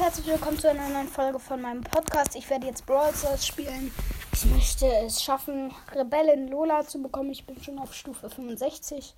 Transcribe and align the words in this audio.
herzlich 0.00 0.26
willkommen 0.28 0.58
zu 0.58 0.70
einer 0.70 0.88
neuen 0.88 1.08
Folge 1.08 1.38
von 1.38 1.60
meinem 1.60 1.82
Podcast. 1.82 2.34
Ich 2.34 2.48
werde 2.48 2.66
jetzt 2.66 2.86
Brawl 2.86 3.14
Stars 3.14 3.46
spielen. 3.46 3.92
Ich 4.32 4.46
möchte 4.46 4.86
es 5.04 5.22
schaffen, 5.22 5.74
Rebellin 5.94 6.48
Lola 6.48 6.86
zu 6.86 7.02
bekommen. 7.02 7.32
Ich 7.32 7.44
bin 7.44 7.62
schon 7.62 7.78
auf 7.78 7.92
Stufe 7.92 8.30
65. 8.30 9.14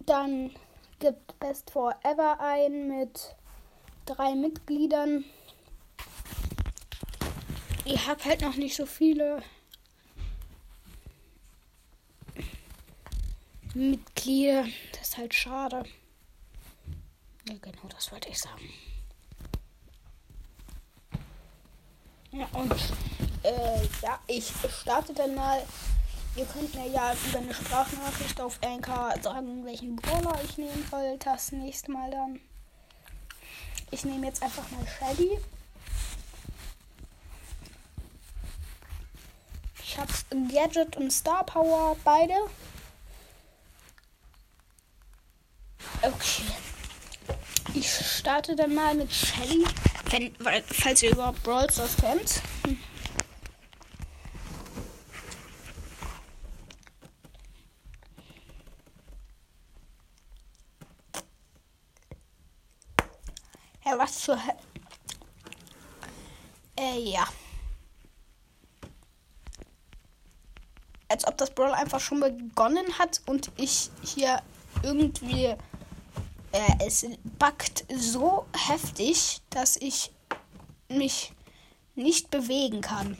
dann 0.00 0.50
gibt 0.98 1.38
Best 1.38 1.70
Forever 1.70 2.40
ein 2.40 2.88
mit 2.88 3.36
drei 4.04 4.34
Mitgliedern. 4.34 5.24
Ich 7.84 8.06
habe 8.06 8.24
halt 8.24 8.40
noch 8.42 8.54
nicht 8.56 8.76
so 8.76 8.86
viele 8.86 9.42
Mitglieder. 13.74 14.64
Das 14.92 15.08
ist 15.08 15.18
halt 15.18 15.34
schade. 15.34 15.82
Ja, 17.48 17.54
genau, 17.60 17.88
das 17.88 18.12
wollte 18.12 18.28
ich 18.28 18.38
sagen. 18.38 18.68
Ja, 22.30 22.46
und 22.52 22.72
äh, 23.42 23.82
ja, 24.02 24.18
ich 24.26 24.52
starte 24.80 25.12
dann 25.12 25.34
mal. 25.34 25.62
Ihr 26.34 26.46
könnt 26.46 26.74
mir 26.74 26.88
ja 26.88 27.14
über 27.28 27.40
eine 27.40 27.52
Sprachnachricht 27.52 28.40
auf 28.40 28.58
Anchor 28.62 29.14
sagen, 29.20 29.66
welchen 29.66 29.96
Brawler 29.96 30.40
ich 30.42 30.56
nehmen 30.56 30.86
soll. 30.90 31.18
Das 31.18 31.52
nächste 31.52 31.90
Mal 31.90 32.10
dann. 32.10 32.40
Ich 33.90 34.06
nehme 34.06 34.26
jetzt 34.26 34.42
einfach 34.42 34.64
mal 34.70 34.86
Shelly. 34.86 35.38
Ich 39.84 39.98
habe 39.98 40.10
Gadget 40.34 40.96
und 40.96 41.10
Star 41.10 41.44
Power 41.44 41.96
beide. 42.04 42.34
Okay. 46.02 46.42
Ich 47.74 47.88
starte 47.90 48.56
dann 48.56 48.74
mal 48.74 48.94
mit 48.94 49.12
Shelly. 49.12 49.64
Wenn, 50.10 50.34
weil, 50.40 50.62
falls 50.62 51.02
ihr 51.02 51.12
überhaupt 51.12 51.42
Brawl 51.42 51.70
Stars 51.70 51.96
kennt. 51.96 52.42
Hm. 52.64 52.78
Ja, 63.84 63.98
was 63.98 64.20
zur 64.20 64.36
Hölle? 64.42 64.58
Äh, 66.78 66.98
ja. 66.98 67.26
Als 71.12 71.26
ob 71.26 71.36
das 71.36 71.50
Brawl 71.50 71.72
einfach 71.72 72.00
schon 72.00 72.20
begonnen 72.20 72.98
hat 72.98 73.20
und 73.26 73.50
ich 73.56 73.90
hier 74.02 74.40
irgendwie 74.82 75.54
äh, 76.52 76.84
es 76.84 77.06
backt 77.38 77.84
so 77.94 78.46
heftig, 78.56 79.40
dass 79.50 79.76
ich 79.76 80.10
mich 80.88 81.32
nicht 81.94 82.30
bewegen 82.30 82.80
kann. 82.80 83.16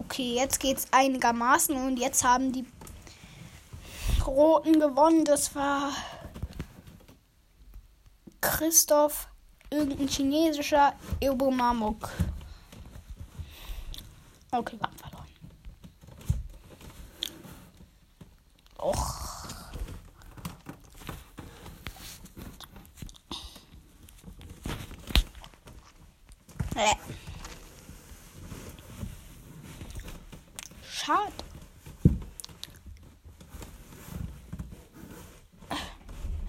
Okay, 0.00 0.34
jetzt 0.34 0.58
geht's 0.60 0.86
einigermaßen 0.90 1.76
und 1.76 1.98
jetzt 1.98 2.24
haben 2.24 2.52
die 2.52 2.64
Roten 4.26 4.80
gewonnen. 4.80 5.24
Das 5.24 5.54
war 5.54 5.92
Christoph, 8.40 9.28
irgendein 9.70 10.08
chinesischer 10.08 10.94
Ebomamuk. 11.20 12.08
Okay, 14.50 14.78
war 14.80 14.90
verloren. 14.92 15.18
Och. 18.78 18.96
Äh. 26.76 26.94
Schade. 30.82 31.32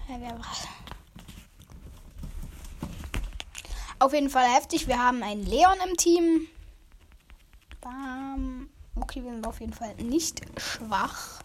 wer 0.08 0.38
war's? 0.38 0.68
Auf 3.98 4.12
jeden 4.12 4.30
Fall 4.30 4.46
heftig. 4.54 4.86
Wir 4.86 4.98
haben 4.98 5.22
einen 5.22 5.44
Leon 5.44 5.78
im 5.88 5.96
Team. 5.96 6.46
Bam. 7.80 8.70
Okay, 8.94 9.24
wir 9.24 9.32
sind 9.32 9.46
auf 9.46 9.60
jeden 9.60 9.72
Fall 9.72 9.94
nicht 9.96 10.42
schwach 10.60 11.39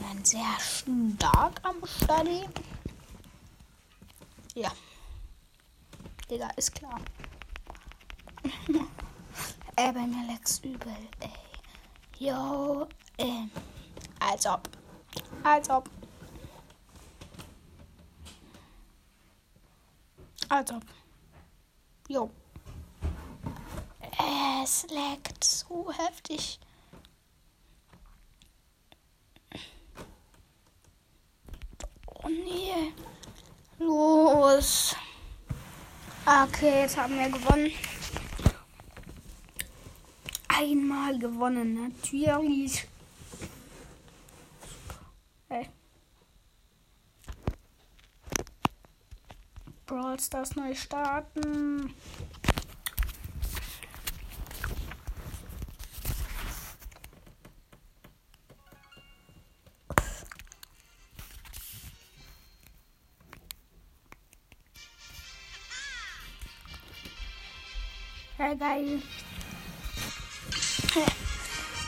dann 0.00 0.24
sehr 0.24 0.58
stark 0.60 1.60
am 1.62 1.76
Study. 1.84 2.44
Ja. 4.54 4.70
Digga, 6.30 6.48
ist 6.56 6.74
klar. 6.74 7.00
ey, 9.76 9.92
bei 9.92 10.06
mir 10.06 10.26
leckt's 10.26 10.58
übel, 10.58 10.96
ey. 11.20 11.30
Yo, 12.18 12.88
ey. 13.16 13.48
Als 14.18 14.46
ob. 14.46 14.68
Als 15.42 15.68
ob. 15.70 15.90
Als 20.48 20.72
ob. 20.72 20.82
Jo. 22.08 22.30
Es 24.62 24.86
leckt 24.88 25.44
so 25.44 25.92
heftig. 25.92 26.58
Oh 32.26 32.28
nee. 32.28 32.92
Los. 33.78 34.96
Okay, 36.24 36.80
jetzt 36.80 36.96
haben 36.96 37.16
wir 37.16 37.28
gewonnen. 37.28 37.70
Einmal 40.48 41.16
gewonnen, 41.20 41.88
natürlich. 41.88 42.88
Hey. 45.48 45.68
Brawl 49.86 50.18
Stars 50.18 50.56
neu 50.56 50.74
starten. 50.74 51.94
Geil. 68.58 69.02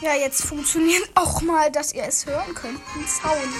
Ja, 0.00 0.14
jetzt 0.14 0.44
funktioniert 0.44 1.08
auch 1.14 1.40
mal, 1.42 1.70
dass 1.72 1.92
ihr 1.92 2.04
es 2.04 2.26
hören 2.26 2.54
könnt. 2.54 2.80
Ein 2.94 3.06
Sound. 3.06 3.54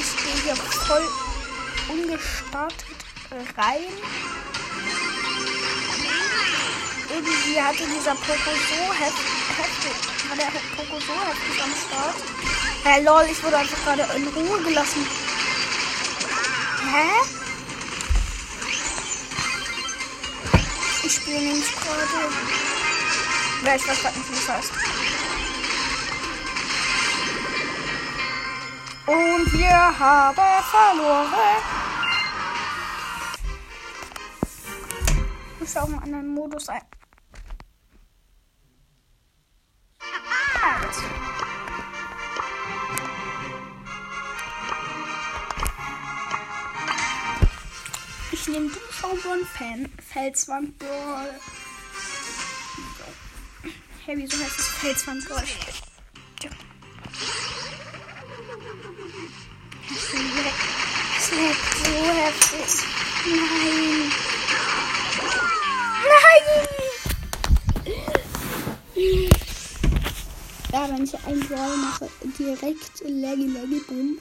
Ich 0.00 0.16
gehe 0.24 0.42
hier 0.44 0.56
voll 0.56 1.08
ungestartet 1.88 2.86
rein. 3.56 3.92
Irgendwie 7.14 7.60
hatte 7.60 7.84
dieser 7.94 8.14
Poco 8.14 8.50
so 8.50 8.94
heftig, 8.94 10.28
war 10.28 10.36
der 10.36 10.50
Poco 10.76 10.98
so 10.98 11.12
heftig 11.12 11.62
am 11.62 11.74
Start. 11.86 12.14
Hey 12.84 13.04
lol, 13.04 13.24
ich 13.30 13.42
wurde 13.44 13.58
einfach 13.58 13.84
gerade 13.84 14.16
in 14.16 14.26
Ruhe 14.28 14.62
gelassen. 14.62 15.06
Hä? 16.90 17.08
Ich 21.04 21.14
spiele 21.14 21.40
nämlich 21.40 21.74
gerade. 21.76 22.02
Ja, 23.64 23.74
ich 23.76 23.88
weiß 23.88 24.02
gerade 24.02 24.18
nicht, 24.18 24.30
wie 24.30 24.34
das 24.34 24.48
heißt. 24.48 24.72
Und 29.06 29.52
wir 29.52 29.98
haben 29.98 30.64
verloren. 30.70 31.62
Ich 35.54 35.60
muss 35.60 35.76
auch 35.76 35.84
einen 35.84 36.02
anderen 36.02 36.34
Modus 36.34 36.68
ein. 36.68 36.91
Ich 48.42 48.48
nehme 48.48 48.68
du 48.70 48.80
Showborn 48.90 49.46
Fan 49.46 49.88
Felswand 50.12 50.76
Brawl. 50.76 51.30
So. 52.98 53.04
Hey, 54.04 54.16
wieso 54.18 54.36
heißt 54.36 54.58
es 54.58 54.66
Felswand 54.66 55.24
Brawl? 55.28 55.44
Ja. 56.42 56.50
So 61.20 61.36
heftig. 62.16 62.84
Nein. 63.26 64.12
Nein! 66.08 66.42
Ja, 70.72 70.88
wenn 70.88 71.04
ich 71.04 71.14
einen 71.24 71.46
Brawl 71.46 71.76
mache, 71.76 72.10
direkt 72.36 73.04
Leggy 73.04 73.46
Leggy 73.46 73.80
Boom. 73.86 74.18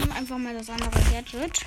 Nehme 0.00 0.14
einfach 0.14 0.38
mal 0.38 0.54
das 0.54 0.68
andere 0.70 0.90
Gadget. 1.12 1.66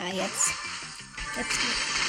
Ah, 0.00 0.14
jetzt. 0.14 0.52
Jetzt. 1.36 1.58
Hey, 1.60 2.07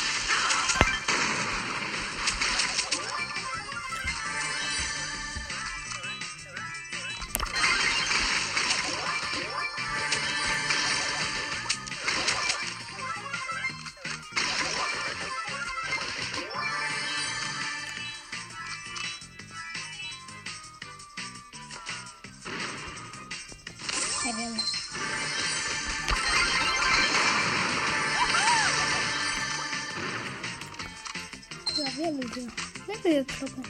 Ja, 31.78 31.86
wer 31.96 32.18
will 32.18 32.30
hier? 32.34 32.48
Wer 32.88 33.04
will 33.04 33.12
hier 33.12 33.26
kloppen? 33.26 33.64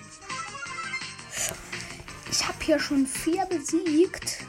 Ich 2.31 2.48
habe 2.48 2.64
hier 2.64 2.80
schon 2.80 3.06
vier 3.06 3.46
besiegt. 3.46 4.46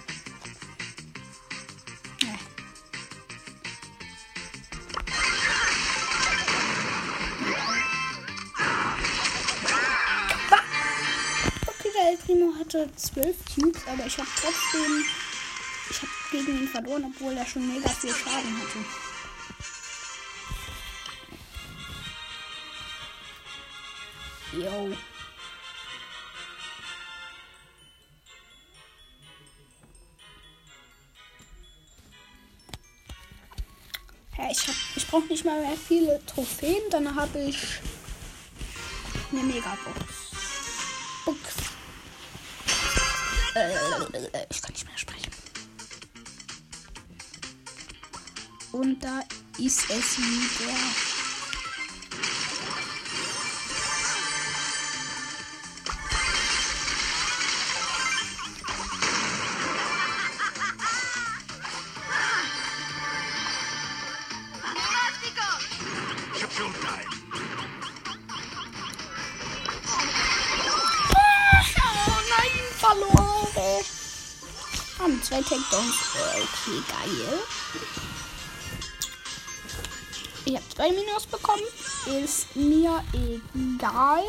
Okay, 11.67 11.91
der 11.95 12.11
El 12.11 12.17
Primo 12.19 12.55
hatte 12.59 12.91
zwölf 12.97 13.37
Cubes, 13.55 13.83
aber 13.87 14.07
ich 14.07 14.19
habe 14.19 14.29
trotzdem. 14.41 15.05
Ich 15.91 16.03
habe 16.03 16.13
gegen 16.31 16.63
ihn 16.63 16.69
verloren, 16.69 17.05
obwohl 17.05 17.37
er 17.37 17.45
schon 17.45 17.67
mega 17.67 17.89
viel 17.89 18.15
Schaden 18.15 18.57
hatte. 18.59 18.79
Yo. 24.53 24.97
Ja, 34.39 34.51
ich 34.51 34.69
ich 34.97 35.07
brauche 35.07 35.27
nicht 35.27 35.45
mal 35.45 35.61
mehr 35.61 35.77
viele 35.77 36.25
Trophäen, 36.27 36.83
dann 36.91 37.15
habe 37.15 37.39
ich 37.41 37.59
eine 39.33 39.43
Megabox. 39.43 40.31
Box. 41.25 41.39
Äh, 43.55 44.47
ich 44.51 44.63
kann 44.63 44.73
nicht 44.73 44.87
Und 48.73 49.03
da 49.03 49.21
ist 49.59 49.91
es 49.91 50.19
wieder. 50.19 50.75
Oh 71.83 72.23
nein, 72.29 72.65
verloren. 72.79 73.85
Haben 74.99 75.23
zwei 75.23 75.43
Takedowns. 75.43 75.97
Okay, 76.35 76.83
geil. 76.89 77.41
Ich 80.51 80.57
habe 80.57 80.69
zwei 80.69 80.91
Minus 80.91 81.27
bekommen. 81.27 81.63
Ist 82.25 82.57
mir 82.57 83.05
egal. 83.13 84.25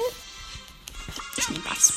Ich 1.35 1.49
nehme 1.49 1.65
was. 1.65 1.93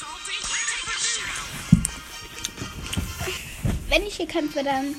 Wenn 3.90 4.02
ich 4.06 4.16
hier 4.16 4.26
kämpfe, 4.26 4.64
dann 4.64 4.96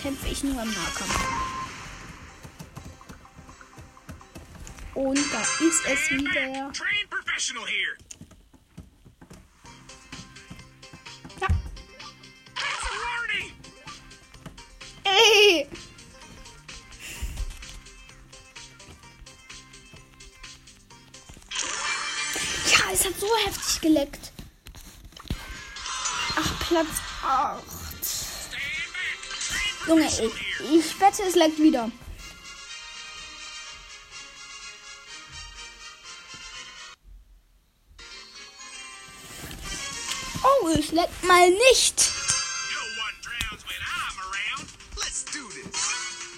kämpfe 0.00 0.28
ich 0.28 0.44
nur 0.44 0.62
im 0.62 0.68
Nahkampf. 0.68 1.18
Und 4.94 5.18
da 5.32 5.40
ist 5.40 5.84
es 5.84 6.10
wieder. 6.10 6.72
So 23.18 23.26
heftig 23.44 23.80
geleckt. 23.80 24.32
Ach, 26.36 26.68
Platz 26.68 26.86
8. 27.24 27.64
Stand 28.04 28.62
back. 28.92 29.38
Trained 29.84 29.88
Junge, 29.88 30.06
ich, 30.06 30.72
ich 30.72 31.00
wette, 31.00 31.22
es 31.22 31.34
leckt 31.34 31.58
wieder. 31.58 31.90
Oh, 40.44 40.68
es 40.68 40.92
leckt 40.92 41.24
mal 41.24 41.50
nicht. 41.50 42.12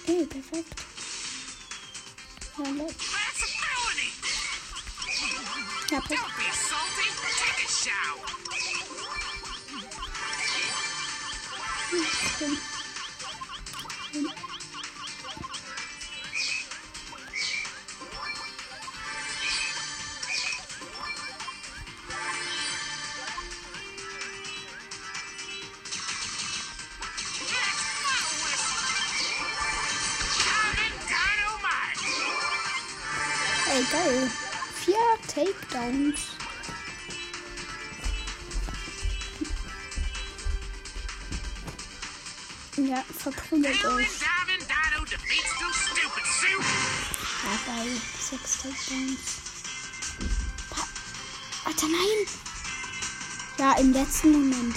Ey, 0.07 0.25
perfekt. 0.25 0.81
Ja, 5.91 5.99
perfekt. 5.99 6.50
komm. 12.39 12.57
komm. 14.13 14.41
Hey, 33.71 33.83
geil. 33.89 34.29
Vier 34.83 34.95
Takedowns. 35.27 36.30
Ja, 42.91 43.05
verprügelt 43.19 43.85
euch. 43.85 44.07
Ja, 47.41 47.73
geil. 47.73 48.01
Sechs 48.19 48.57
Takedowns. 48.57 49.19
Pa- 50.69 50.87
Alter, 51.69 51.87
nein! 51.87 52.27
Ja, 53.57 53.77
im 53.79 53.93
letzten 53.93 54.33
Moment. 54.33 54.75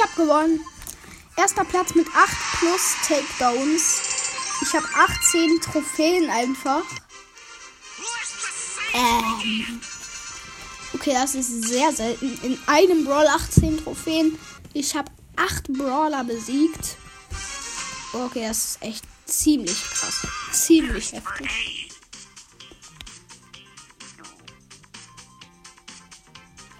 Ich 0.00 0.06
habe 0.06 0.22
gewonnen. 0.22 0.60
Erster 1.36 1.62
Platz 1.62 1.94
mit 1.94 2.06
8 2.06 2.30
plus 2.58 2.94
Takedowns. 3.06 4.00
Ich 4.62 4.72
habe 4.74 4.86
18 4.96 5.60
Trophäen 5.60 6.30
einfach. 6.30 6.84
Ähm. 8.94 9.82
Okay, 10.94 11.12
das 11.12 11.34
ist 11.34 11.64
sehr 11.68 11.92
selten. 11.92 12.32
In 12.42 12.58
einem 12.66 13.04
Brawl 13.04 13.26
18 13.26 13.84
Trophäen. 13.84 14.38
Ich 14.72 14.96
habe 14.96 15.12
8 15.36 15.70
Brawler 15.74 16.24
besiegt. 16.24 16.96
Okay, 18.14 18.46
das 18.48 18.56
ist 18.56 18.82
echt 18.82 19.04
ziemlich 19.26 19.82
krass. 19.82 20.26
Ziemlich 20.50 21.12
heftig. 21.12 21.90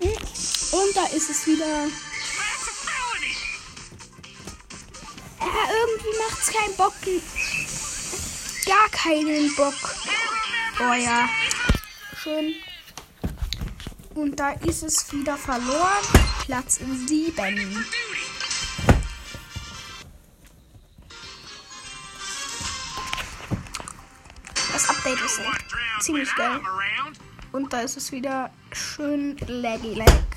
Und 0.00 0.96
da 0.96 1.04
ist 1.14 1.28
es 1.28 1.46
wieder. 1.46 1.88
Macht's 6.40 6.52
keinen 6.52 6.76
Bock. 6.76 6.94
Gar 8.66 8.88
keinen 8.90 9.54
Bock. 9.54 9.75
Oh 10.80 10.94
ja. 10.94 11.28
Schön. 12.23 12.54
Und 14.14 14.40
da 14.40 14.50
ist 14.52 14.82
es 14.82 15.12
wieder 15.12 15.37
verloren. 15.37 16.04
Platz 16.47 16.76
7. 16.76 17.06
Duty. 17.06 17.87
Das 24.73 24.88
Update 24.88 25.20
ist 25.20 25.40
ziemlich 26.00 26.35
geil. 26.37 26.61
Und 27.52 27.73
da 27.73 27.80
ist 27.80 27.97
es 27.97 28.12
wieder 28.12 28.50
schön 28.73 29.37
laggy 29.47 29.94
lag. 29.94 30.29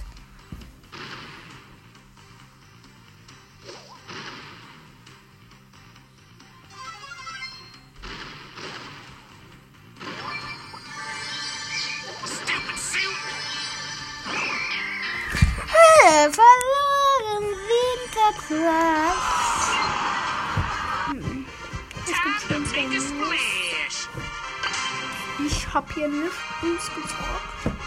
Nichts 26.10 26.90
gezockt. 26.94 27.78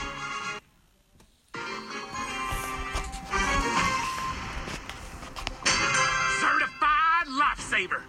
Certified 6.40 7.26
lifesaver. 7.28 8.02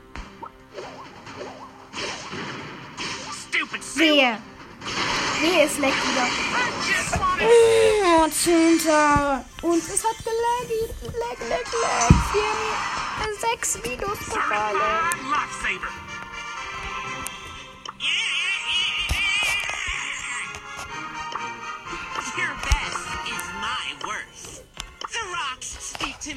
Stupid. 3.50 3.82
Wehe. 3.96 4.38
Wehe, 5.42 5.62
es 5.64 5.78
leckt 5.78 5.96
wieder. 6.08 6.28
Oh, 7.42 8.28
Zehnter. 8.30 9.44
Und 9.62 9.84
es 9.84 10.04
hat 10.06 10.18
gelaggt. 10.24 10.96
Lag, 11.04 11.50
lag, 11.50 11.74
lag. 11.82 12.08
Vier, 12.32 12.56
sechs 13.50 13.84
Videos-Pokale. 13.84 14.80
certified 14.80 15.20
lifesaver. 15.30 15.97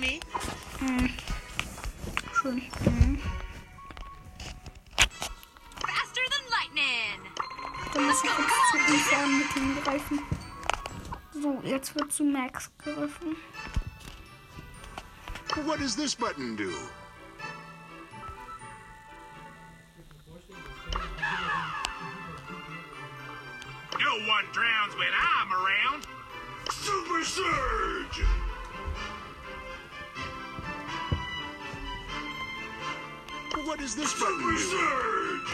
Speak 0.01 0.25
to 0.79 0.85
me. 0.85 1.11
Schön. 2.41 2.63
Mhm. 2.85 3.19
Faster 5.87 6.25
than 6.33 6.45
lightning. 6.51 7.21
Dann 7.93 8.05
muss 8.07 8.25
ich 8.25 8.31
jetzt 8.31 8.71
zu 8.71 8.77
internen 8.79 9.39
Mitteln 9.39 9.83
greifen. 9.85 10.19
So, 11.33 11.61
jetzt 11.65 11.95
wird 11.95 12.13
zu 12.13 12.25
Max 12.25 12.71
gegriffen. 12.79 13.37
What 15.67 15.81
does 15.81 15.97
this 15.97 16.15
button 16.15 16.57
do? 16.57 16.71
No 23.99 24.13
one 24.27 24.47
drowns 24.53 24.95
when 24.97 25.13
I'm 25.13 25.53
around. 25.53 26.07
Super 26.71 27.25
Surge! 27.25 28.25
What 33.65 33.79
does 33.79 33.95
this 33.95 34.19
button 34.19 34.39
do? 34.39 34.59
Surge! 34.59 35.51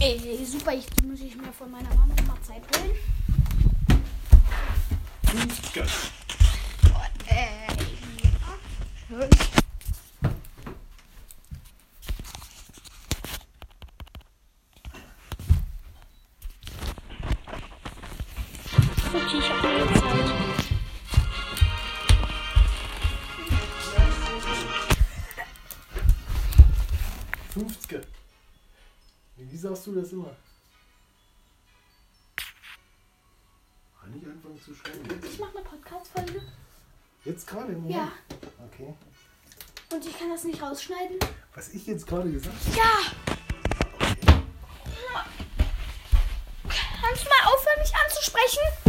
Ey, 0.00 0.44
super, 0.44 0.72
ich 0.72 0.86
muss 1.04 1.20
ich 1.20 1.36
mir 1.36 1.52
von 1.52 1.70
meiner 1.70 1.90
Mama 1.90 2.14
mal 2.26 2.40
Zeit 2.42 2.62
holen. 2.74 2.96
Äh, 7.28 7.66
ja. 8.22 8.30
Schön. 9.08 9.51
Okay, 19.32 19.38
ich 19.40 19.50
hab 19.50 19.62
keine 19.62 19.86
Zeit. 19.94 20.32
50er. 27.54 28.02
Wie 29.36 29.56
sagst 29.56 29.86
du 29.86 29.94
das 29.94 30.12
immer? 30.12 30.36
Kann 34.00 34.14
ich 34.20 34.26
anfangen 34.26 34.60
zu 34.62 34.74
schreiben? 34.74 35.20
Ich 35.24 35.38
mache 35.38 35.56
eine 35.56 35.64
Podcast-Folge. 35.66 36.42
Jetzt 37.24 37.46
gerade 37.46 37.72
im 37.72 37.88
Ja. 37.88 37.98
Moment? 37.98 38.12
Okay. 38.72 38.94
Und 39.94 40.06
ich 40.06 40.18
kann 40.18 40.30
das 40.30 40.44
nicht 40.44 40.60
rausschneiden. 40.60 41.18
Was 41.54 41.68
ich 41.70 41.86
jetzt 41.86 42.06
gerade 42.06 42.30
gesagt 42.30 42.54
habe? 42.66 42.76
Ja! 42.76 43.14
Kannst 47.00 47.24
du 47.24 47.28
mal 47.28 47.52
aufhören, 47.52 47.80
mich 47.80 47.92
anzusprechen? 47.94 48.81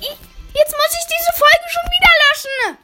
Jetzt 0.00 0.72
muss 0.76 0.92
ich 0.92 1.06
diese 1.06 1.38
Folge 1.38 1.66
schon 1.68 1.86
wieder 1.92 2.12
löschen. 2.24 2.78